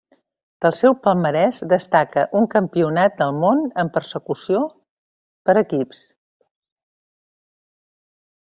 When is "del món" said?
3.21-3.61